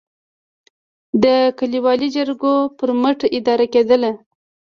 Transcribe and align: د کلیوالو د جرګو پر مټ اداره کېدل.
د 1.23 1.25
کلیوالو 1.57 2.07
د 2.11 2.13
جرګو 2.15 2.55
پر 2.77 2.89
مټ 3.01 3.19
اداره 3.37 3.67
کېدل. 3.73 4.01